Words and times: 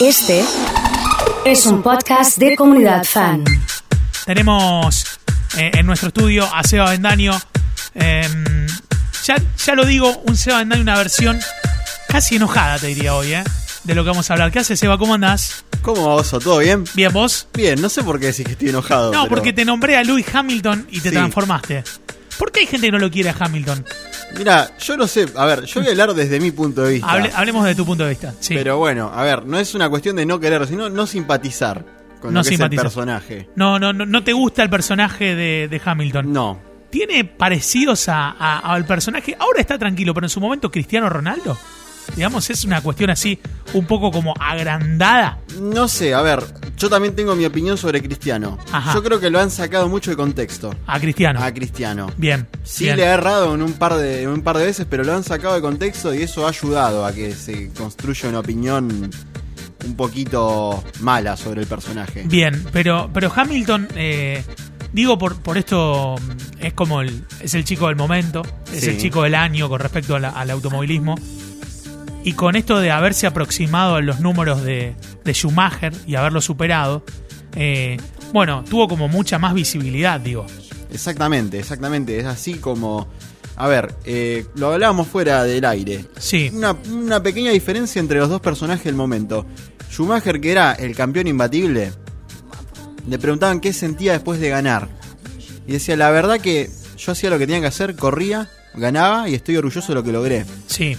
Este 0.00 0.44
es 1.44 1.66
un 1.66 1.82
podcast 1.82 2.38
de 2.38 2.56
comunidad 2.56 3.04
fan. 3.04 3.44
Tenemos 4.24 5.04
eh, 5.56 5.70
en 5.74 5.86
nuestro 5.86 6.08
estudio 6.08 6.48
a 6.54 6.62
Seba 6.62 6.90
Bendaño. 6.90 7.32
Em, 7.94 8.66
ya, 9.24 9.36
ya 9.64 9.74
lo 9.74 9.84
digo, 9.84 10.16
un 10.26 10.36
Seba 10.36 10.58
Bendaño, 10.58 10.82
una 10.82 10.96
versión 10.96 11.38
casi 12.08 12.36
enojada, 12.36 12.78
te 12.78 12.88
diría 12.88 13.14
hoy, 13.14 13.32
¿eh? 13.34 13.44
De 13.84 13.94
lo 13.94 14.04
que 14.04 14.10
vamos 14.10 14.30
a 14.30 14.34
hablar. 14.34 14.52
¿Qué 14.52 14.58
haces, 14.60 14.78
Seba? 14.78 14.98
¿Cómo 14.98 15.14
andás? 15.14 15.64
¿Cómo 15.82 16.06
va, 16.08 16.14
Oso? 16.16 16.38
¿Todo 16.40 16.58
bien? 16.58 16.84
¿Bien 16.94 17.12
vos? 17.12 17.48
Bien, 17.54 17.80
no 17.80 17.88
sé 17.88 18.02
por 18.02 18.20
qué 18.20 18.26
decís 18.26 18.44
que 18.46 18.52
estoy 18.52 18.68
enojado. 18.68 19.12
No, 19.12 19.22
pero- 19.24 19.28
porque 19.36 19.52
te 19.52 19.64
nombré 19.64 19.96
a 19.96 20.02
Lewis 20.04 20.26
Hamilton 20.32 20.86
y 20.90 21.00
te 21.00 21.08
Sí. 21.10 21.14
transformaste. 21.14 21.84
¿Por 22.38 22.52
qué 22.52 22.60
hay 22.60 22.66
gente 22.66 22.86
que 22.86 22.92
no 22.92 22.98
lo 22.98 23.10
quiere 23.10 23.30
a 23.30 23.36
Hamilton? 23.38 23.84
Mira, 24.36 24.70
yo 24.78 24.96
no 24.96 25.06
sé. 25.06 25.26
A 25.34 25.44
ver, 25.46 25.64
yo 25.64 25.80
voy 25.80 25.88
a 25.88 25.90
hablar 25.92 26.14
desde 26.14 26.38
mi 26.40 26.50
punto 26.50 26.82
de 26.82 26.94
vista. 26.94 27.08
Hable- 27.08 27.32
hablemos 27.34 27.64
de 27.64 27.74
tu 27.74 27.84
punto 27.84 28.04
de 28.04 28.10
vista. 28.10 28.34
Sí. 28.40 28.54
Pero 28.54 28.76
bueno, 28.78 29.10
a 29.12 29.22
ver, 29.24 29.44
no 29.46 29.58
es 29.58 29.74
una 29.74 29.88
cuestión 29.88 30.16
de 30.16 30.26
no 30.26 30.38
querer, 30.38 30.66
sino 30.66 30.88
no 30.88 31.06
simpatizar 31.06 31.84
con 32.20 32.32
No 32.34 32.40
lo 32.40 32.44
que 32.44 32.50
simpatizar. 32.50 32.86
es 32.86 32.92
el 32.92 32.94
personaje. 32.94 33.48
no, 33.56 33.78
no, 33.78 33.92
no, 33.92 34.04
no 34.06 34.22
te 34.24 34.32
gusta 34.32 34.62
el 34.62 34.70
personaje 34.70 35.34
de, 35.34 35.68
de 35.68 35.80
Hamilton. 35.84 36.32
No. 36.32 36.60
¿Tiene 36.90 37.24
parecidos 37.24 38.08
a- 38.08 38.30
a- 38.30 38.58
al 38.74 38.84
personaje? 38.86 39.36
Ahora 39.38 39.60
está 39.60 39.78
tranquilo, 39.78 40.14
pero 40.14 40.26
en 40.26 40.30
su 40.30 40.40
momento 40.40 40.70
Cristiano 40.70 41.08
Ronaldo. 41.08 41.58
Digamos, 42.16 42.50
es 42.50 42.64
una 42.64 42.80
cuestión 42.80 43.10
así, 43.10 43.38
un 43.74 43.86
poco 43.86 44.10
como 44.10 44.34
agrandada. 44.40 45.38
No 45.60 45.86
sé, 45.88 46.14
a 46.14 46.22
ver, 46.22 46.42
yo 46.76 46.88
también 46.88 47.14
tengo 47.14 47.34
mi 47.36 47.44
opinión 47.44 47.76
sobre 47.78 48.02
Cristiano. 48.02 48.58
Ajá. 48.72 48.94
Yo 48.94 49.02
creo 49.02 49.20
que 49.20 49.30
lo 49.30 49.38
han 49.40 49.50
sacado 49.50 49.88
mucho 49.88 50.10
de 50.10 50.16
contexto 50.16 50.74
A 50.86 50.98
Cristiano. 50.98 51.40
a 51.42 51.52
Cristiano. 51.52 52.08
Bien. 52.16 52.48
Sí 52.64 52.84
bien. 52.84 52.96
le 52.96 53.06
ha 53.06 53.14
errado 53.14 53.54
en 53.54 53.62
un 53.62 53.72
par 53.74 53.94
de 53.96 54.22
en 54.22 54.30
un 54.30 54.42
par 54.42 54.58
de 54.58 54.66
veces, 54.66 54.86
pero 54.88 55.04
lo 55.04 55.14
han 55.14 55.22
sacado 55.24 55.54
de 55.54 55.60
contexto 55.60 56.12
y 56.14 56.22
eso 56.22 56.46
ha 56.46 56.50
ayudado 56.50 57.04
a 57.06 57.12
que 57.12 57.32
se 57.34 57.70
construya 57.72 58.28
una 58.28 58.40
opinión 58.40 59.10
un 59.84 59.94
poquito 59.96 60.82
mala 61.00 61.36
sobre 61.36 61.60
el 61.60 61.66
personaje. 61.68 62.24
Bien, 62.26 62.64
pero, 62.72 63.10
pero 63.14 63.32
Hamilton, 63.34 63.88
eh, 63.94 64.42
digo 64.92 65.16
por, 65.18 65.40
por 65.40 65.56
esto, 65.56 66.16
es 66.58 66.72
como 66.72 67.00
el, 67.00 67.24
es 67.40 67.54
el 67.54 67.64
chico 67.64 67.86
del 67.86 67.96
momento, 67.96 68.42
es 68.72 68.80
Sí. 68.80 68.90
el 68.90 68.98
chico 68.98 69.22
del 69.22 69.34
año 69.36 69.68
con 69.68 69.78
respecto 69.80 70.18
la- 70.18 70.30
al 70.30 70.50
automovilismo. 70.50 71.14
Y 72.24 72.32
con 72.34 72.56
esto 72.56 72.78
de 72.80 72.90
haberse 72.90 73.26
aproximado 73.26 73.94
a 73.96 74.00
los 74.02 74.20
números 74.20 74.62
de, 74.62 74.94
de 75.24 75.32
Schumacher 75.32 75.92
y 76.06 76.16
haberlo 76.16 76.40
superado, 76.40 77.04
eh, 77.56 77.96
bueno, 78.32 78.64
tuvo 78.68 78.88
como 78.88 79.08
mucha 79.08 79.38
más 79.38 79.54
visibilidad, 79.54 80.20
digo. 80.20 80.46
Exactamente, 80.92 81.58
exactamente. 81.58 82.18
Es 82.18 82.26
así 82.26 82.54
como. 82.54 83.08
A 83.56 83.66
ver, 83.66 83.92
eh, 84.04 84.46
lo 84.54 84.72
hablábamos 84.72 85.08
fuera 85.08 85.42
del 85.42 85.64
aire. 85.64 86.04
Sí, 86.18 86.50
Una, 86.54 86.76
una 86.92 87.22
pequeña 87.22 87.50
diferencia 87.50 87.98
entre 87.98 88.18
los 88.18 88.28
dos 88.28 88.40
personajes 88.40 88.84
del 88.84 88.94
momento. 88.94 89.46
Schumacher, 89.90 90.40
que 90.40 90.52
era 90.52 90.72
el 90.74 90.94
campeón 90.94 91.26
imbatible, 91.26 91.92
le 93.08 93.18
preguntaban 93.18 93.58
qué 93.60 93.72
sentía 93.72 94.12
después 94.12 94.38
de 94.38 94.48
ganar. 94.50 94.88
Y 95.66 95.72
decía, 95.72 95.96
la 95.96 96.10
verdad 96.10 96.38
que 96.40 96.70
yo 96.96 97.12
hacía 97.12 97.30
lo 97.30 97.38
que 97.38 97.46
tenía 97.46 97.60
que 97.62 97.66
hacer, 97.66 97.96
corría, 97.96 98.48
ganaba 98.74 99.28
y 99.28 99.34
estoy 99.34 99.56
orgulloso 99.56 99.88
de 99.88 99.94
lo 99.94 100.04
que 100.04 100.12
logré. 100.12 100.44
sí. 100.66 100.96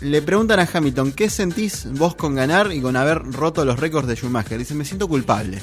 Le 0.00 0.22
preguntan 0.22 0.60
a 0.60 0.68
Hamilton, 0.72 1.12
¿qué 1.12 1.28
sentís 1.28 1.88
vos 1.92 2.14
con 2.14 2.34
ganar 2.34 2.72
y 2.72 2.80
con 2.80 2.94
haber 2.94 3.18
roto 3.18 3.64
los 3.64 3.80
récords 3.80 4.06
de 4.06 4.14
Schumacher? 4.14 4.58
Dice, 4.58 4.74
me 4.74 4.84
siento 4.84 5.08
culpable. 5.08 5.58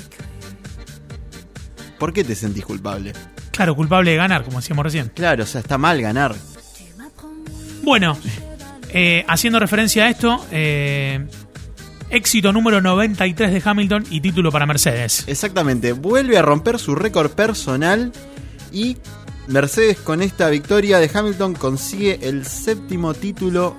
¿Por 1.97 2.11
qué 2.11 2.23
te 2.23 2.35
sentís 2.35 2.65
culpable? 2.65 3.13
Claro, 3.51 3.75
culpable 3.75 4.11
de 4.11 4.17
ganar, 4.17 4.43
como 4.43 4.57
decíamos 4.59 4.83
recién. 4.83 5.11
Claro, 5.15 5.43
o 5.43 5.47
sea, 5.47 5.61
está 5.61 5.77
mal 5.77 6.01
ganar. 6.01 6.35
Bueno, 7.83 8.17
eh, 8.89 9.23
haciendo 9.27 9.59
referencia 9.59 10.05
a 10.05 10.09
esto, 10.09 10.45
eh, 10.51 11.25
éxito 12.09 12.51
número 12.51 12.81
93 12.81 13.53
de 13.53 13.61
Hamilton 13.63 14.05
y 14.09 14.19
título 14.19 14.51
para 14.51 14.65
Mercedes. 14.65 15.23
Exactamente, 15.27 15.93
vuelve 15.93 16.37
a 16.37 16.41
romper 16.41 16.79
su 16.79 16.95
récord 16.95 17.31
personal 17.31 18.11
y 18.73 18.97
Mercedes 19.47 19.97
con 19.97 20.21
esta 20.21 20.49
victoria 20.49 20.97
de 20.99 21.09
Hamilton 21.13 21.53
consigue 21.53 22.19
el 22.23 22.45
séptimo 22.45 23.13
título 23.13 23.77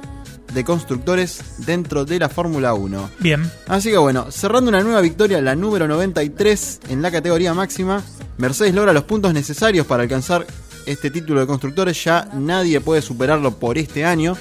de 0.56 0.65
constructores 0.65 1.41
dentro 1.67 2.06
de 2.06 2.19
la 2.19 2.31
Fórmula 2.31 2.72
1. 2.72 3.11
Bien, 3.21 3.49
Así 3.69 3.91
que 3.91 3.99
bueno, 3.99 4.31
cerrando 4.31 4.71
una 4.71 4.83
nueva 4.83 5.03
victoria, 5.03 5.41
la 5.43 5.55
número 5.55 5.87
93 5.87 6.81
en 6.89 7.03
la 7.03 7.11
categoría 7.11 7.53
máxima, 7.53 8.03
Mercedes 8.39 8.75
logra 8.75 8.94
los 8.94 9.05
puntos 9.05 9.34
necesarios 9.34 9.87
para 9.87 10.03
alcanzar 10.03 10.47
este 10.87 11.11
título 11.11 11.41
de 11.41 11.47
constructores, 11.47 12.03
ya 12.03 12.31
nadie 12.33 12.81
puede 12.81 13.03
superarlo 13.03 13.53
por 13.59 13.77
este 13.77 14.06
año. 14.06 14.34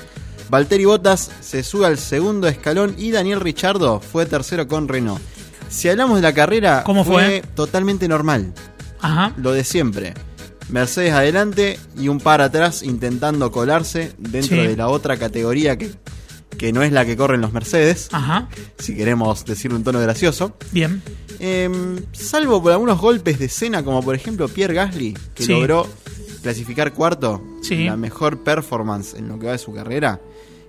Valtteri 0.50 0.86
Bottas 0.86 1.30
se 1.42 1.64
sube 1.64 1.86
al 1.86 1.98
segundo 1.98 2.48
escalón 2.48 2.96
y 2.98 3.12
Daniel 3.12 3.42
Ricciardo 3.42 4.00
fue 4.00 4.26
tercero 4.26 4.68
con 4.70 4.88
Renault. 4.88 5.22
Si 5.68 5.90
hablamos 5.90 6.16
de 6.18 6.22
la 6.22 6.34
carrera, 6.34 6.84
¿Cómo 6.86 7.04
fue? 7.04 7.44
totalmente 7.56 8.08
normal, 8.08 8.54
ajá, 9.02 9.34
lo 9.36 9.52
de 9.52 9.66
siempre. 9.66 10.14
Mercedes 10.70 11.14
adelante 11.14 11.80
y 11.98 12.08
un 12.08 12.20
par 12.20 12.42
atrás 12.42 12.82
intentando 12.84 13.52
colarse 13.52 14.14
dentro 14.18 14.58
Sí. 14.62 14.68
de 14.68 14.76
la 14.78 14.88
otra 14.90 15.18
categoría 15.18 15.78
que, 15.78 15.92
que 16.58 16.74
no 16.74 16.82
es 16.84 16.92
la 16.92 17.06
que 17.06 17.16
corren 17.16 17.42
los 17.42 17.54
Mercedes 17.54 18.10
ajá, 18.12 18.50
si 18.80 18.96
queremos 18.96 19.46
decirlo 19.46 19.78
en 19.78 19.84
tono 19.84 20.00
gracioso. 20.00 20.56
bien, 20.72 21.02
Em, 21.40 21.98
salvo 22.14 22.64
por 22.64 22.72
algunos 22.72 22.98
golpes 23.00 23.38
de 23.40 23.46
escena, 23.46 23.84
como 23.84 24.02
por 24.02 24.16
ejemplo 24.16 24.48
Pierre 24.48 24.74
Gasly, 24.74 25.18
que 25.36 25.44
Sí. 25.44 25.52
logró 25.52 25.86
clasificar 26.42 26.94
cuarto, 26.94 27.44
Sí. 27.62 27.84
la 27.84 27.98
mejor 27.98 28.40
performance 28.44 29.16
en 29.16 29.28
lo 29.28 29.38
que 29.38 29.48
va 29.48 29.52
de 29.52 29.58
su 29.58 29.74
carrera. 29.74 30.22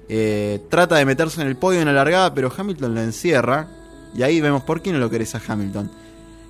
Eh, 0.09 0.61
trata 0.69 0.97
de 0.97 1.05
meterse 1.05 1.41
en 1.41 1.47
el 1.47 1.57
podio 1.57 1.81
en 1.81 1.87
la 1.87 1.93
largada, 1.93 2.34
pero 2.34 2.53
Hamilton 2.57 2.95
lo 2.97 3.01
encierra. 3.01 3.69
Y 4.17 4.23
ahí 4.23 4.41
vemos 4.41 4.63
por 4.65 4.83
qué 4.83 4.93
no 4.93 4.99
lo 4.99 5.09
querés 5.11 5.34
a 5.37 5.43
Hamilton. 5.47 5.89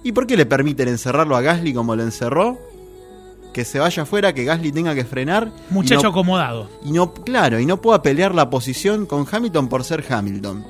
¿Y 0.03 0.13
por 0.13 0.27
qué 0.27 0.37
le 0.37 0.47
permiten 0.47 0.89
encerrarlo 0.89 1.37
a 1.37 1.41
Gasly 1.43 1.75
como 1.75 1.95
lo 1.97 2.03
encerró? 2.03 2.59
Que 3.57 3.65
se 3.65 3.79
vaya 3.79 4.03
afuera, 4.03 4.35
que 4.35 4.45
Gasly 4.45 4.71
tenga 4.71 4.95
que 4.95 5.07
frenar. 5.07 5.51
y 5.71 5.73
muchacho 5.73 6.03
no- 6.03 6.09
acomodado. 6.11 6.69
y 6.85 6.93
no, 6.93 7.15
claro, 7.15 7.59
y 7.59 7.65
no 7.65 7.81
pueda 7.81 8.03
pelear 8.03 8.35
la 8.35 8.51
posición 8.51 9.07
con 9.07 9.27
Hamilton 9.33 9.69
por 9.71 9.83
ser 9.83 10.05
Hamilton. 10.07 10.63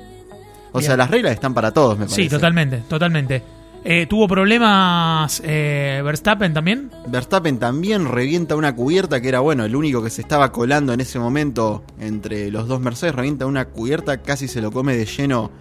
O 0.71 0.79
Bien. 0.79 0.87
sea, 0.87 0.95
las 0.95 1.11
reglas 1.11 1.33
están 1.33 1.53
para 1.53 1.73
todos, 1.73 1.97
me 1.99 2.05
parece. 2.05 2.23
Sí, 2.23 2.29
totalmente, 2.29 2.77
totalmente. 2.87 3.43
Eh, 3.83 4.05
¿Tuvo 4.09 4.25
problemas 4.27 5.41
eh, 5.43 6.01
Verstappen 6.01 6.53
también? 6.53 6.89
Verstappen 7.07 7.57
también 7.59 8.05
revienta 8.05 8.55
una 8.55 8.73
cubierta 8.73 9.19
que 9.19 9.27
era, 9.27 9.41
bueno, 9.41 9.65
el 9.65 9.75
único 9.75 10.01
que 10.01 10.09
se 10.09 10.21
estaba 10.21 10.53
colando 10.53 10.93
en 10.93 11.01
ese 11.01 11.19
momento 11.19 11.83
entre 11.99 12.49
los 12.51 12.69
dos 12.69 12.79
Mercedes. 12.79 13.15
Revienta 13.15 13.45
una 13.45 13.65
cubierta, 13.65 14.21
casi 14.21 14.47
se 14.47 14.61
lo 14.61 14.71
come 14.71 14.95
de 14.95 15.05
lleno, 15.05 15.51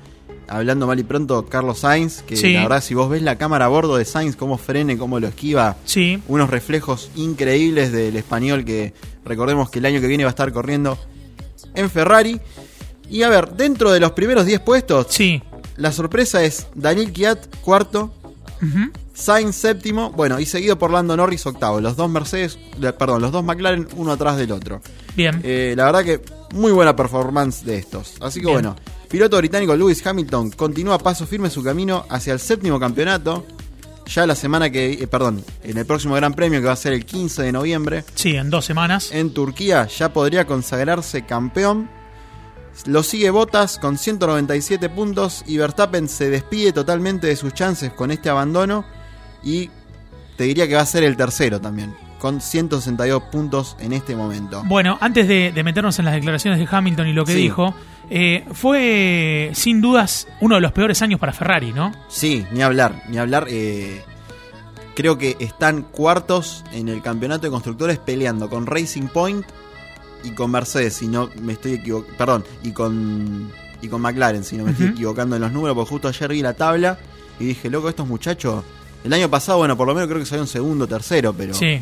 hablando 0.48 0.86
mal 0.86 0.98
y 0.98 1.02
pronto, 1.04 1.46
Carlos 1.46 1.80
Sainz. 1.80 2.22
Que 2.22 2.36
Sí. 2.36 2.52
la 2.52 2.62
verdad, 2.62 2.82
si 2.82 2.94
vos 2.94 3.08
ves 3.10 3.22
la 3.22 3.36
cámara 3.36 3.64
a 3.64 3.68
bordo 3.68 3.96
de 3.96 4.04
Sainz, 4.04 4.36
cómo 4.36 4.58
frene, 4.58 4.96
cómo 4.98 5.18
lo 5.20 5.26
esquiva, 5.28 5.76
Sí, 5.84 6.22
unos 6.28 6.50
reflejos 6.50 7.10
increíbles 7.16 7.92
del 7.92 8.16
español 8.16 8.64
que 8.64 8.92
recordemos 9.24 9.70
que 9.70 9.78
el 9.80 9.86
año 9.86 10.00
que 10.00 10.06
viene 10.06 10.24
va 10.24 10.30
a 10.30 10.36
estar 10.36 10.52
corriendo 10.52 10.98
en 11.74 11.90
Ferrari. 11.90 12.40
Y 13.10 13.22
a 13.22 13.28
ver, 13.28 13.52
dentro 13.52 13.92
de 13.92 14.00
los 14.00 14.12
primeros 14.12 14.46
10 14.46 14.60
puestos, 14.60 15.06
sí. 15.10 15.42
la 15.76 15.92
sorpresa 15.92 16.42
es 16.42 16.66
Daniel 16.74 17.12
Kiat, 17.12 17.38
cuarto. 17.62 18.12
Sainz 19.14 19.56
séptimo, 19.56 20.10
bueno, 20.12 20.38
y 20.40 20.46
seguido 20.46 20.78
por 20.78 20.90
Lando 20.90 21.16
Norris 21.16 21.46
octavo. 21.46 21.80
Los 21.80 21.96
dos 21.96 22.10
Mercedes, 22.10 22.58
perdón, 22.98 23.22
los 23.22 23.32
dos 23.32 23.42
McLaren 23.44 23.88
uno 23.96 24.12
atrás 24.12 24.36
del 24.36 24.52
otro. 24.52 24.80
Bien, 25.16 25.40
Eh, 25.42 25.74
la 25.76 25.84
verdad 25.86 26.04
que 26.04 26.20
muy 26.52 26.70
buena 26.72 26.94
performance 26.94 27.64
de 27.64 27.78
estos. 27.78 28.14
Así 28.20 28.40
que 28.40 28.46
Bien. 28.46 28.54
bueno, 28.56 28.76
piloto 29.16 29.38
británico 29.38 29.74
Lewis 29.74 30.06
Hamilton 30.06 30.50
continúa 30.50 30.98
paso 30.98 31.26
firme 31.26 31.48
su 31.48 31.62
camino 31.62 32.04
hacia 32.10 32.34
el 32.34 32.38
séptimo 32.38 32.78
campeonato. 32.78 33.46
Ya 34.04 34.26
la 34.26 34.34
semana 34.34 34.68
que, 34.68 34.92
eh, 34.92 35.06
perdón, 35.06 35.42
en 35.64 35.78
el 35.78 35.86
próximo 35.86 36.16
Gran 36.16 36.34
Premio 36.34 36.60
que 36.60 36.66
va 36.66 36.74
a 36.74 36.76
ser 36.76 36.92
el 36.92 37.06
15 37.06 37.44
de 37.44 37.50
noviembre 37.50 38.04
sí, 38.14 38.36
en 38.36 38.50
dos 38.50 38.66
semanas. 38.66 39.08
en 39.12 39.32
Turquía 39.32 39.86
ya 39.86 40.12
podría 40.12 40.44
consagrarse 40.44 41.24
campeón. 41.24 41.88
Lo 42.84 43.02
sigue 43.02 43.30
Bottas 43.30 43.78
con 43.78 43.96
197 43.96 44.90
puntos 44.90 45.44
y 45.46 45.56
Verstappen 45.56 46.10
se 46.10 46.28
despide 46.28 46.74
totalmente 46.74 47.26
de 47.26 47.36
sus 47.36 47.54
chances 47.54 47.94
con 47.94 48.10
este 48.10 48.28
abandono 48.28 48.84
y 49.42 49.70
te 50.36 50.44
diría 50.44 50.68
que 50.68 50.74
va 50.74 50.82
a 50.82 50.86
ser 50.86 51.04
el 51.04 51.16
tercero 51.16 51.58
también, 51.58 51.96
con 52.26 52.40
162 52.40 53.22
puntos 53.30 53.76
en 53.78 53.92
este 53.92 54.16
momento. 54.16 54.62
Bueno, 54.66 54.98
antes 55.00 55.28
de, 55.28 55.52
de 55.52 55.62
meternos 55.62 55.96
en 56.00 56.06
las 56.06 56.14
declaraciones 56.14 56.58
de 56.58 56.66
Hamilton 56.68 57.06
y 57.06 57.12
lo 57.12 57.24
que 57.24 57.34
Sí. 57.34 57.38
dijo, 57.38 57.72
eh, 58.10 58.44
fue 58.52 59.50
sin 59.54 59.80
dudas 59.80 60.26
uno 60.40 60.56
de 60.56 60.60
los 60.60 60.72
peores 60.72 61.02
años 61.02 61.20
para 61.20 61.32
Ferrari, 61.32 61.72
¿no? 61.72 61.92
Sí, 62.08 62.44
ni 62.50 62.62
hablar, 62.62 63.02
ni 63.08 63.18
hablar. 63.18 63.46
eh, 63.48 64.02
creo 64.96 65.18
que 65.18 65.36
están 65.38 65.82
cuartos 65.82 66.64
en 66.72 66.88
el 66.88 67.00
campeonato 67.00 67.42
de 67.42 67.50
constructores 67.50 67.98
peleando 67.98 68.48
con 68.50 68.66
Racing 68.66 69.06
Point 69.08 69.44
y 70.24 70.30
con 70.30 70.50
Mercedes, 70.50 70.94
si 70.94 71.06
no 71.06 71.30
me 71.40 71.52
estoy 71.52 71.74
equivocando. 71.74 72.16
Perdón, 72.18 72.44
y 72.64 72.72
con, 72.72 73.52
y 73.82 73.86
con 73.88 74.00
McLaren, 74.02 74.42
si 74.42 74.56
no 74.56 74.64
me 74.64 74.72
estoy 74.72 74.86
equivocando 74.88 75.36
en 75.36 75.42
los 75.42 75.52
números, 75.52 75.76
porque 75.76 75.90
justo 75.90 76.08
ayer 76.08 76.30
vi 76.30 76.42
la 76.42 76.54
tabla 76.54 76.98
y 77.38 77.44
dije, 77.44 77.70
loco, 77.70 77.88
estos 77.88 78.08
muchachos. 78.08 78.64
El 79.04 79.12
año 79.12 79.28
pasado, 79.30 79.58
bueno, 79.58 79.76
por 79.76 79.86
lo 79.86 79.94
menos 79.94 80.08
creo 80.08 80.18
que 80.18 80.26
salieron 80.26 80.48
segundo, 80.48 80.88
tercero, 80.88 81.32
pero 81.32 81.54
Sí, 81.54 81.80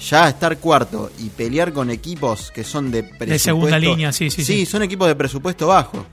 ya 0.00 0.28
estar 0.28 0.58
cuarto 0.58 1.10
y 1.18 1.28
pelear 1.30 1.72
con 1.72 1.90
equipos 1.90 2.50
que 2.50 2.64
son 2.64 2.90
de 2.90 3.02
presupuesto. 3.02 3.44
segunda 3.44 3.78
línea, 3.78 4.12
sí, 4.12 4.30
sí, 4.30 4.44
sí. 4.44 4.66
son 4.66 4.82
equipos 4.82 5.08
de 5.08 5.14
presupuesto 5.16 5.66
bajo. 5.68 6.06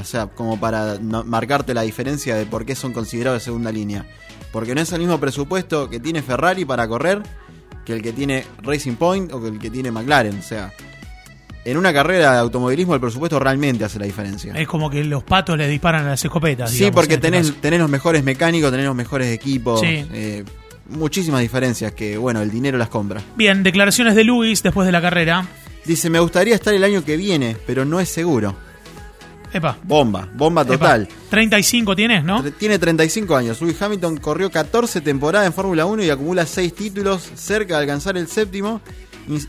O 0.00 0.04
sea, 0.04 0.26
como 0.28 0.58
para 0.58 0.98
no- 1.00 1.24
marcarte 1.24 1.74
la 1.74 1.82
diferencia 1.82 2.36
de 2.36 2.46
por 2.46 2.64
qué 2.64 2.74
son 2.74 2.92
considerados 2.92 3.40
de 3.40 3.44
segunda 3.44 3.70
línea. 3.72 4.06
Porque 4.52 4.74
no 4.74 4.80
es 4.80 4.92
el 4.92 5.00
mismo 5.00 5.18
presupuesto 5.18 5.88
que 5.90 5.98
tiene 6.00 6.22
Ferrari 6.22 6.64
para 6.64 6.86
correr 6.86 7.22
que 7.84 7.94
el 7.94 8.02
que 8.02 8.12
tiene 8.12 8.44
Racing 8.62 8.94
Point 8.94 9.32
o 9.32 9.42
que 9.42 9.48
el 9.48 9.58
que 9.58 9.70
tiene 9.70 9.90
McLaren. 9.90 10.38
O 10.38 10.42
sea, 10.42 10.72
en 11.64 11.76
una 11.76 11.92
carrera 11.92 12.32
de 12.32 12.38
automovilismo 12.38 12.94
el 12.94 13.00
presupuesto 13.00 13.38
realmente 13.38 13.84
hace 13.84 13.98
la 13.98 14.06
diferencia. 14.06 14.52
Es 14.54 14.68
como 14.68 14.88
que 14.90 15.02
los 15.04 15.24
patos 15.24 15.56
le 15.58 15.66
disparan 15.68 16.06
a 16.06 16.10
las 16.10 16.24
escopetas. 16.24 16.70
Sí, 16.70 16.78
digamos, 16.78 16.94
porque 16.94 17.14
este 17.14 17.30
tenés, 17.30 17.54
tenés 17.60 17.80
los 17.80 17.90
mejores 17.90 18.22
mecánicos, 18.24 18.70
tenés 18.70 18.86
los 18.86 18.94
mejores 18.96 19.28
equipos. 19.28 19.80
Sí. 19.80 20.06
eh, 20.12 20.44
muchísimas 20.92 21.40
diferencias 21.40 21.92
que, 21.92 22.16
bueno, 22.16 22.42
el 22.42 22.50
dinero 22.50 22.78
las 22.78 22.88
compra. 22.88 23.22
Bien, 23.36 23.62
declaraciones 23.62 24.14
de 24.14 24.24
Luis 24.24 24.62
después 24.62 24.86
de 24.86 24.92
la 24.92 25.00
carrera. 25.00 25.46
Dice, 25.84 26.10
me 26.10 26.20
gustaría 26.20 26.54
estar 26.54 26.72
el 26.72 26.84
año 26.84 27.04
que 27.04 27.16
viene, 27.16 27.56
pero 27.66 27.84
no 27.84 27.98
es 28.00 28.08
seguro. 28.08 28.54
Epa. 29.52 29.76
Bomba, 29.82 30.28
bomba 30.34 30.62
epa. 30.62 30.72
total. 30.72 31.08
35 31.28 31.94
tienes, 31.94 32.24
¿no? 32.24 32.42
Tiene 32.52 32.78
35 32.78 33.36
años. 33.36 33.60
Lewis 33.60 33.80
Hamilton 33.80 34.16
corrió 34.16 34.50
14 34.50 35.00
temporadas 35.00 35.46
en 35.46 35.52
Fórmula 35.52 35.84
1 35.84 36.04
y 36.04 36.10
acumula 36.10 36.46
6 36.46 36.74
títulos, 36.74 37.30
cerca 37.34 37.74
de 37.74 37.82
alcanzar 37.82 38.16
el 38.16 38.28
séptimo. 38.28 38.80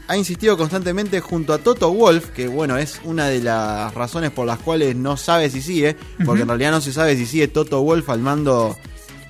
Ha 0.08 0.18
insistido 0.18 0.58
constantemente 0.58 1.20
junto 1.20 1.54
a 1.54 1.58
Toto 1.58 1.92
Wolf, 1.92 2.30
que 2.30 2.48
bueno, 2.48 2.78
es 2.78 3.02
una 3.06 3.28
de 3.28 3.42
las 3.42 3.94
razones 3.94 4.32
por 4.32 4.46
las 4.46 4.60
cuales 4.60 4.96
no 4.96 5.18
sabe 5.18 5.50
si 5.50 5.62
sigue, 5.62 5.96
porque 6.26 6.44
en 6.44 6.48
realidad 6.48 6.72
no 6.72 6.82
se 6.82 6.94
sabe 6.94 7.16
si 7.16 7.26
sigue 7.26 7.48
Toto 7.48 7.82
Wolf 7.82 8.10
al 8.10 8.20
mando. 8.20 8.78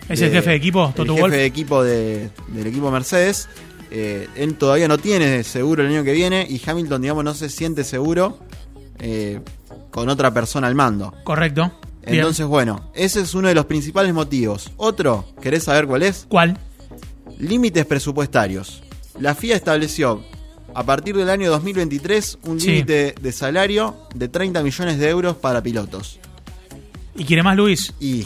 ¿Es 0.10 0.22
el 0.22 0.32
jefe 0.32 0.50
de 0.52 0.56
equipo, 0.56 0.92
Toto 0.96 1.14
el 1.16 1.24
jefe 1.24 1.38
de 1.38 1.46
equipo 1.46 1.84
de- 1.84 2.30
del 2.50 2.68
equipo 2.68 2.92
Mercedes. 2.92 3.48
Eh, 3.92 4.28
él 4.36 4.56
todavía 4.56 4.88
no 4.88 4.98
tiene 4.98 5.44
seguro 5.44 5.84
el 5.84 5.90
año 5.90 6.04
que 6.04 6.14
viene 6.14 6.46
y 6.50 6.60
Hamilton, 6.66 7.02
digamos, 7.02 7.24
no 7.24 7.34
se 7.34 7.50
siente 7.50 7.84
seguro 7.84 8.40
eh, 9.00 9.40
con 9.92 10.10
otra 10.10 10.34
persona 10.34 10.68
al 10.68 10.76
mando. 10.76 11.14
Correcto. 11.24 11.72
Bien. 12.02 12.16
Entonces, 12.20 12.46
bueno, 12.46 12.92
ese 12.96 13.22
es 13.22 13.34
uno 13.34 13.48
de 13.48 13.56
los 13.56 13.66
principales 13.66 14.14
motivos. 14.14 14.72
Otro, 14.78 15.26
¿querés 15.42 15.64
saber 15.64 15.86
cuál 15.88 16.04
es? 16.04 16.26
¿Cuál? 16.28 16.58
Límites 17.40 17.86
presupuestarios. 17.86 18.84
La 19.20 19.36
FIA 19.36 19.56
estableció 19.56 20.24
a 20.74 20.84
partir 20.84 21.16
del 21.16 21.30
año 21.30 21.50
2023 21.52 22.40
un 22.44 22.60
Sí. 22.60 22.68
límite 22.68 23.16
de 23.22 23.32
salario 23.32 23.96
de 24.16 24.28
30 24.28 24.64
millones 24.64 24.98
de 25.00 25.10
euros 25.10 25.36
para 25.38 25.62
pilotos. 25.62 26.20
¿Y 27.16 27.26
quiere 27.26 27.44
más 27.44 27.56
Luis? 27.56 27.94
Y 28.00 28.26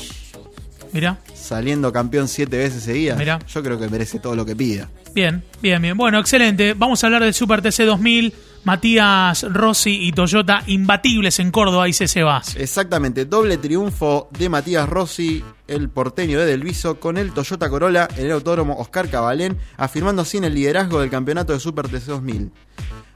Mira. 0.92 1.18
saliendo 1.34 1.92
campeón 1.92 2.28
siete 2.28 2.58
veces 2.58 2.84
seguidas, 2.84 3.18
Mirá. 3.18 3.40
yo 3.48 3.64
creo 3.64 3.80
que 3.80 3.88
merece 3.88 4.20
todo 4.20 4.36
lo 4.36 4.46
que 4.46 4.56
pida. 4.56 4.90
Bien, 5.14 5.44
bien, 5.62 5.82
bien. 5.82 5.98
Bueno, 5.98 6.20
excelente. 6.20 6.74
Vamos 6.76 7.04
a 7.04 7.08
hablar 7.08 7.24
del 7.24 7.34
Super 7.34 7.62
TC 7.62 7.86
2000. 7.86 8.34
Matías 8.64 9.44
Rossi 9.44 10.08
y 10.08 10.12
Toyota 10.12 10.62
imbatibles 10.68 11.40
en 11.40 11.52
Córdoba 11.52 11.88
y 11.88 11.94
se 11.94 12.06
Sebas. 12.06 12.58
Exactamente, 12.58 13.24
doble 13.24 13.56
triunfo 13.58 14.28
de 14.38 14.50
Matías 14.50 14.90
Rossi, 14.90 15.42
el 15.70 15.88
porteño 15.90 16.38
de 16.38 16.48
Delviso, 16.48 17.00
con 17.00 17.18
el 17.18 17.32
Toyota 17.32 17.70
Corolla 17.70 18.10
en 18.18 18.26
el 18.26 18.32
autódromo 18.34 18.76
Oscar 18.78 19.10
Cabalén, 19.10 19.58
afirmando 19.78 20.24
así 20.24 20.36
en 20.38 20.44
el 20.44 20.54
liderazgo 20.54 21.00
del 21.00 21.10
campeonato 21.10 21.54
de 21.54 21.62
Super 21.62 21.88
TC 21.88 22.08
2000. 22.08 22.52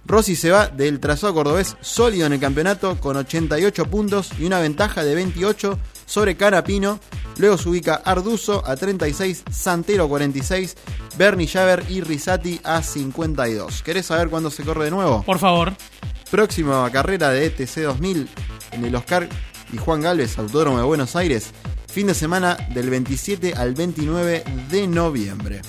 Rossi 0.06 0.38
se 0.38 0.52
va 0.52 0.68
del 0.68 1.02
trazado 1.02 1.34
cordobés 1.34 1.76
sólido 1.82 2.26
en 2.28 2.34
el 2.34 2.40
campeonato 2.40 2.98
con 3.02 3.18
88 3.18 3.86
puntos 3.86 4.32
y 4.40 4.46
una 4.46 4.60
ventaja 4.60 5.04
de 5.04 5.16
28 5.16 5.78
sobre 6.12 6.36
Canapino. 6.36 7.00
Luego 7.38 7.58
se 7.58 7.70
ubica 7.70 8.02
Arduzo 8.04 8.62
a 8.68 8.76
36, 8.76 9.46
Santero 9.50 10.04
a 10.04 10.10
46, 10.10 10.76
Bernie 11.18 11.48
Javer 11.48 11.86
y 11.88 12.02
Risati 12.02 12.60
a 12.66 12.84
52. 12.84 13.82
¿Querés 13.82 14.08
saber 14.08 14.30
cuándo 14.30 14.52
se 14.52 14.64
corre 14.64 14.86
de 14.86 14.92
nuevo? 14.92 15.24
Por 15.24 15.40
favor. 15.40 15.74
Próxima 16.30 16.90
carrera 16.92 17.30
de 17.30 17.46
ETC 17.46 17.84
2000 17.84 18.28
en 18.74 18.86
el 18.86 18.94
Oscar 18.94 19.30
y 19.72 19.78
Juan 19.78 20.02
Galvez, 20.02 20.38
Autódromo 20.38 20.78
de 20.80 20.84
Buenos 20.84 21.16
Aires. 21.16 21.52
Fin 21.88 22.08
de 22.08 22.14
semana 22.14 22.58
del 22.74 22.90
27 22.90 23.54
al 23.56 23.74
29 23.74 24.44
de 24.70 24.88
noviembre. 24.88 25.62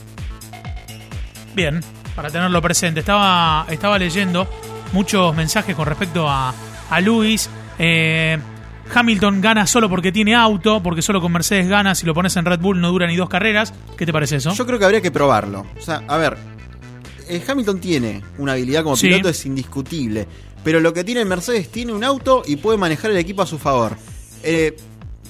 Bien, 1.55 1.81
para 2.17 2.31
tenerlo 2.31 2.61
presente. 2.61 3.01
Estaba, 3.01 3.67
estaba 3.71 3.97
leyendo 3.97 4.49
muchos 4.93 5.35
mensajes 5.37 5.77
con 5.77 5.87
respecto 5.87 6.29
a, 6.29 6.53
a 6.91 7.01
Luis. 7.01 7.49
Eh, 7.79 8.39
Hamilton 8.95 9.41
gana 9.41 9.67
solo 9.67 9.89
porque 9.89 10.13
tiene 10.13 10.35
auto, 10.35 10.83
porque 10.83 11.03
solo 11.03 11.21
con 11.21 11.33
Mercedes 11.33 11.69
gana. 11.69 11.95
Si 11.95 12.05
lo 12.07 12.15
pones 12.15 12.37
en 12.37 12.45
Red 12.45 12.61
Bull 12.61 12.81
no 12.81 12.91
dura 12.91 13.07
ni 13.07 13.17
dos 13.17 13.29
carreras. 13.29 13.73
¿Qué 13.97 14.05
te 14.07 14.13
parece 14.13 14.37
eso? 14.37 14.53
Yo 14.55 14.67
creo 14.67 14.79
que 14.79 14.85
habría 14.85 15.01
que 15.01 15.11
probarlo. 15.11 15.67
O 15.79 15.83
sea, 15.83 16.03
a 16.09 16.17
ver, 16.17 16.37
eh, 17.29 17.43
Hamilton 17.47 17.81
tiene 17.81 18.23
una 18.39 18.53
habilidad 18.53 18.83
como 18.83 18.97
Sí. 18.97 19.09
piloto, 19.09 19.29
es 19.29 19.47
indiscutible. 19.47 20.27
Pero 20.65 20.81
lo 20.81 20.93
que 20.93 21.03
tiene 21.05 21.21
el 21.23 21.27
Mercedes, 21.29 21.71
tiene 21.71 21.93
un 21.93 22.05
auto 22.05 22.43
y 22.47 22.57
puede 22.57 22.79
manejar 22.79 23.11
el 23.11 23.17
equipo 23.17 23.43
a 23.43 23.47
su 23.47 23.59
favor. 23.59 23.97
Eh, 24.43 24.77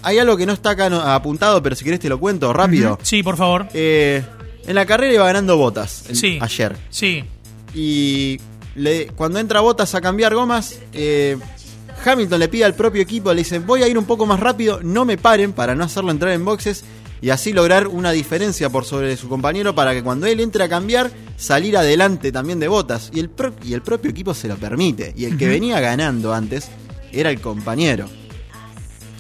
hay 0.03 0.19
algo 0.19 0.37
que 0.37 0.45
no 0.47 0.53
está 0.53 0.71
acá 0.71 1.15
apuntado, 1.15 1.63
pero 1.63 1.75
si 1.77 1.85
querés 1.85 2.01
te 2.01 2.09
lo 2.09 2.19
cuento 2.21 2.53
rápido. 2.53 2.99
Sí, 3.03 3.23
por 3.23 3.37
favor. 3.37 3.69
Eh, 3.73 4.23
en 4.67 4.75
la 4.75 4.85
carrera 4.85 5.15
iba 5.15 5.25
ganando 5.25 5.57
botas 5.57 6.05
Sí. 6.13 6.39
ayer. 6.41 6.77
Sí. 6.91 7.25
Y 7.75 8.39
le- 8.75 9.07
cuando 9.09 9.39
entra 9.39 9.61
Botas 9.61 9.95
a 9.95 10.01
cambiar 10.01 10.35
gomas, 10.35 10.79
eh, 10.93 11.39
Hamilton 12.05 12.39
le 12.41 12.49
pide 12.49 12.65
al 12.65 12.75
propio 12.75 13.03
equipo, 13.03 13.33
le 13.33 13.41
dice, 13.43 13.59
voy 13.59 13.83
a 13.83 13.89
ir 13.89 13.97
un 13.99 14.05
poco 14.05 14.27
más 14.27 14.41
rápido, 14.41 14.81
no 14.83 15.05
me 15.05 15.17
paren 15.19 15.53
para 15.53 15.75
no 15.75 15.85
hacerlo 15.85 16.11
entrar 16.11 16.33
en 16.33 16.45
boxes 16.45 16.85
y 17.21 17.31
así 17.31 17.53
lograr 17.53 17.87
una 17.87 18.11
diferencia 18.11 18.69
por 18.69 18.85
sobre 18.85 19.17
su 19.17 19.29
compañero 19.29 19.75
para 19.75 19.93
que 19.95 20.03
cuando 20.03 20.27
él 20.27 20.41
entre 20.41 20.65
a 20.65 20.69
cambiar, 20.69 21.11
salir 21.37 21.77
adelante 21.77 22.33
también 22.33 22.59
de 22.59 22.67
Botas. 22.69 23.11
Y 23.15 23.21
el, 23.21 23.31
pro- 23.31 23.55
y 23.63 23.75
el 23.75 23.83
propio 23.83 24.11
equipo 24.11 24.35
se 24.35 24.49
lo 24.49 24.57
permite. 24.57 25.13
Y 25.17 25.27
el 25.27 25.37
que 25.39 25.47
venía 25.47 25.79
ganando 25.81 26.35
antes 26.35 26.69
era 27.13 27.31
el 27.31 27.41
compañero. 27.41 28.09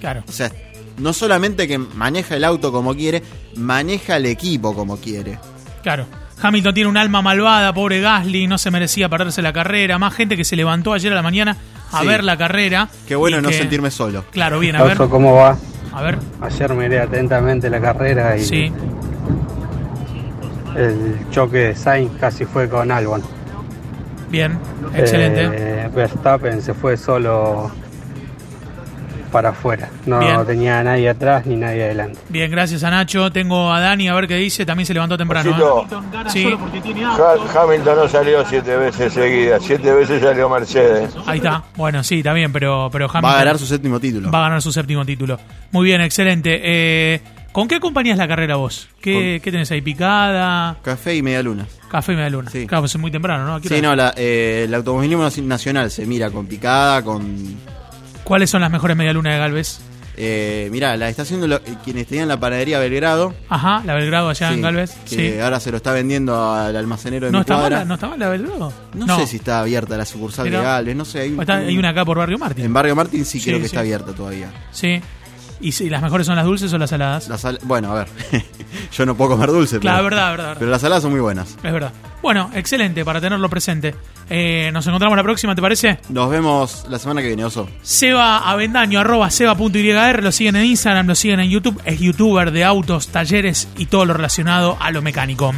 Claro. 0.01 0.25
O 0.29 0.33
sea, 0.33 0.51
no 0.99 1.13
solamente 1.13 1.69
que 1.69 1.79
maneja 1.79 2.35
el 2.37 2.43
auto 2.45 2.73
como 2.73 2.95
quiere, 2.95 3.23
maneja 3.55 4.17
el 4.17 4.27
equipo 4.27 4.75
como 4.75 4.97
quiere. 4.97 5.39
Claro. 5.85 6.07
Hamilton 6.43 6.75
tiene 6.75 6.91
un 6.91 6.97
alma 6.97 7.23
malvada, 7.23 7.73
pobre 7.73 8.01
Gasly, 8.01 8.47
no 8.47 8.59
se 8.59 8.71
merecía 8.71 9.09
perderse 9.09 9.43
la 9.43 9.53
carrera. 9.53 9.99
Más 9.99 10.13
gente 10.15 10.37
que 10.37 10.45
se 10.45 10.57
levantó 10.57 10.93
ayer 10.93 11.13
a 11.13 11.15
la 11.15 11.23
mañana 11.23 11.57
a 11.93 12.01
Sí. 12.01 12.07
ver 12.07 12.25
la 12.25 12.37
carrera. 12.37 12.89
Qué 13.07 13.15
bueno 13.15 13.41
no 13.41 13.49
que- 13.51 13.55
sentirme 13.59 13.91
solo. 13.91 14.25
Claro, 14.33 14.59
bien, 14.59 14.77
a 14.77 14.83
ver. 14.83 14.97
¿cómo 14.97 15.35
va? 15.35 15.57
A 15.93 16.03
ver. 16.03 16.19
Ayer 16.41 16.73
miré 16.75 17.01
atentamente 17.01 17.69
la 17.71 17.81
carrera 17.81 18.37
y 18.37 18.45
Sí. 18.45 18.73
el 20.77 21.17
choque 21.31 21.59
de 21.59 21.75
Sainz 21.77 22.11
casi 22.19 22.45
fue 22.45 22.69
con 22.69 22.91
Albon. 22.91 23.23
Bien. 24.31 24.59
Excelente. 24.95 25.51
Eh, 25.53 25.89
Verstappen 25.95 26.63
se 26.63 26.73
fue 26.73 26.97
solo 26.97 27.71
para 29.33 29.49
afuera. 29.49 29.91
No 30.07 30.21
Bien. 30.21 30.47
tenía 30.47 30.79
a 30.79 30.85
nadie 30.85 31.09
atrás 31.09 31.45
ni 31.47 31.57
nadie 31.57 31.83
adelante. 31.85 32.21
Bien, 32.29 32.49
gracias 32.51 32.85
a 32.85 32.91
Nacho. 32.91 33.33
Tengo 33.33 33.73
a 33.73 33.81
Dani 33.81 34.09
a 34.09 34.15
ver 34.15 34.29
qué 34.29 34.37
dice. 34.37 34.65
También 34.65 34.87
se 34.87 34.95
levantó 34.95 35.19
temprano. 35.19 35.51
Osito. 35.51 35.83
¿eh? 35.83 36.29
Sí, 36.29 36.55
Hamilton 37.57 37.97
no 37.97 38.09
salió 38.09 38.45
siete 38.47 38.77
veces 38.77 39.13
seguidas, 39.13 39.63
siete 39.65 39.93
veces 39.93 40.23
salió 40.23 40.49
Mercedes. 40.49 41.15
ahí 41.27 41.39
está. 41.39 41.65
Bueno, 41.77 42.03
sí, 42.05 42.19
está 42.19 42.33
bien, 42.33 42.53
pero, 42.53 42.89
pero 42.93 43.07
Hamilton 43.07 43.25
Va 43.31 43.35
a 43.35 43.39
ganar 43.39 43.59
su 43.59 43.67
séptimo 43.67 43.99
título. 43.99 44.31
va 44.31 44.39
a 44.39 44.43
ganar 44.43 44.63
su 44.63 44.71
séptimo 44.73 45.05
título. 45.05 45.39
Muy 45.73 45.87
bien, 45.87 46.01
excelente. 46.01 46.61
Eh, 46.63 47.21
¿Con 47.53 47.69
qué 47.69 47.75
acompañas 47.77 48.17
la 48.17 48.27
carrera 48.29 48.57
vos? 48.57 48.89
¿Qué, 49.01 49.41
qué 49.45 49.51
tenés 49.51 49.71
ahí? 49.71 49.83
¿Picada? 49.83 50.77
Café 50.83 51.15
y 51.17 51.23
media 51.23 51.43
luna. 51.43 51.67
¿Café 51.91 52.13
y 52.13 52.17
media 52.17 52.31
luna? 52.31 52.51
Sí. 52.51 52.67
Claro, 52.67 52.83
pues 52.83 52.95
es 52.95 53.01
muy 53.01 53.11
temprano, 53.11 53.45
¿no? 53.45 53.57
¿A 53.57 53.61
qué 53.61 53.69
Sí, 53.69 53.83
no, 53.83 53.95
la, 53.95 54.15
eh, 54.17 54.63
el 54.67 54.75
automovilismo 54.75 55.29
nacional 55.43 55.91
se 55.91 56.07
mira 56.07 56.31
con 56.31 56.47
picada, 56.47 57.03
con... 57.03 57.57
¿Cuáles 58.33 58.49
son 58.49 58.63
las 58.63 58.71
mejores 58.71 58.97
media 58.97 59.13
luna 59.13 59.31
de 59.35 59.39
Galvez? 59.39 59.81
Eh, 60.17 60.71
mira, 60.73 60.97
la 60.97 61.11
está 61.11 61.21
haciendo 61.21 61.47
lo- 61.47 61.61
quienes 61.85 62.07
tenían 62.07 62.29
la 62.29 62.41
panadería 62.41 62.79
Belgrado. 62.79 63.35
Ajá, 63.51 63.83
la 63.85 63.93
Belgrado 63.93 64.31
allá 64.31 64.49
sí, 64.49 64.55
en 64.55 64.63
Galvez. 64.63 64.95
Que 65.07 65.35
Sí. 65.35 65.39
ahora 65.39 65.61
se 65.61 65.71
lo 65.71 65.77
está 65.77 65.93
vendiendo 65.93 66.51
al 66.51 66.75
almacenero 66.75 67.27
de 67.27 67.33
¿No 67.33 67.41
mi 67.41 67.43
está, 67.43 67.57
cuadra. 67.57 67.85
¿No 67.85 67.93
está 67.93 68.09
mal 68.09 68.19
la 68.19 68.31
Belgrado? 68.31 68.73
No, 68.95 69.19
sé 69.19 69.27
si 69.27 69.37
está 69.37 69.61
abierta 69.61 69.99
la 69.99 70.07
sucursal 70.07 70.47
Pero- 70.47 70.61
de 70.61 70.65
Galvez, 70.65 70.97
no 70.97 71.05
sé. 71.05 71.21
Hay, 71.21 71.33
un- 71.35 71.41
Está- 71.43 71.57
hay 71.59 71.77
una 71.77 71.91
acá 71.91 72.07
por 72.07 72.17
Barrio 72.17 72.39
Martín. 72.39 72.65
En 72.65 72.73
Barrio 72.73 72.97
Martín 72.97 73.27
sí, 73.27 73.39
Sí, 73.39 73.45
creo 73.51 73.61
que 73.61 73.67
está 73.67 73.81
abierta 73.81 74.13
todavía. 74.15 74.51
Sí. 74.71 74.99
¿Y 75.61 75.73
si 75.73 75.91
las 75.91 76.01
mejores 76.01 76.27
son 76.27 76.37
las 76.37 76.47
dulces 76.47 76.73
o 76.73 76.79
las 76.79 76.89
saladas? 76.89 77.29
La 77.29 77.37
sal- 77.37 77.59
Bueno, 77.65 77.93
a 77.93 77.97
ver, 77.97 78.09
yo 78.97 79.05
no 79.05 79.15
puedo 79.15 79.33
comer 79.33 79.51
dulce, 79.51 79.79
Claro, 79.79 79.99
pero, 80.05 80.05
verdad, 80.17 80.31
verdad, 80.31 80.45
verdad. 80.47 80.57
pero 80.59 80.71
las 80.71 80.81
saladas 80.81 81.03
son 81.03 81.13
muy 81.13 81.21
buenas. 81.21 81.51
Es 81.63 81.71
verdad. 81.71 81.93
Bueno, 82.23 82.51
excelente 82.55 83.05
para 83.05 83.21
tenerlo 83.21 83.49
presente. 83.51 83.95
Eh, 84.31 84.71
nos 84.73 84.87
encontramos 84.87 85.17
la 85.17 85.25
próxima, 85.25 85.55
¿te 85.55 85.61
parece? 85.61 85.99
Nos 86.09 86.31
vemos 86.31 86.87
la 86.89 86.99
semana 86.99 87.21
que 87.21 87.27
viene, 87.27 87.45
Oso. 87.45 87.69
Seba 87.83 88.49
Avendaño, 88.49 89.01
arroba 89.01 89.29
seba.yr, 89.29 90.23
lo 90.23 90.33
siguen 90.33 90.57
en 90.57 90.67
Instagram, 90.67 91.09
lo 91.09 91.15
siguen 91.15 91.41
en 91.41 91.51
YouTube, 91.51 91.81
es 91.85 91.99
youtuber 91.99 92.53
de 92.53 92.65
autos, 92.65 93.09
talleres 93.09 93.69
y 93.77 93.87
todo 93.87 94.05
lo 94.05 94.15
relacionado 94.15 94.77
a 94.81 94.91
lo 94.93 95.03
mecánico. 95.03 95.53